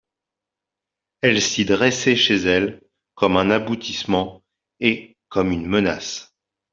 Elle 1.21 1.39
s'y 1.39 1.63
dressait 1.63 2.15
chez 2.15 2.37
elle, 2.37 2.81
comme 3.13 3.37
un 3.37 3.51
aboutissement 3.51 4.43
et 4.79 5.15
comme 5.29 5.51
une 5.51 5.67
menace. 5.67 6.33